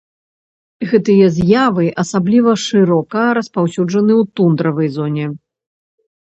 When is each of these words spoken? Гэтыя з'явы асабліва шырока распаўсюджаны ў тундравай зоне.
Гэтыя 0.93 1.27
з'явы 1.35 1.85
асабліва 2.03 2.51
шырока 2.63 3.27
распаўсюджаны 3.39 4.13
ў 4.21 4.39
тундравай 4.41 4.87
зоне. 4.97 5.25